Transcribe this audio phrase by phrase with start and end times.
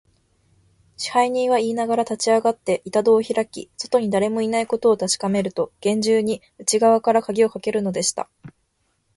[0.97, 8.27] 支配人はいいながら、立ちあがって、板戸をひらき、外にだれもいないことをたしかめると、げんじゅうに内がわからかぎをかけるのでした。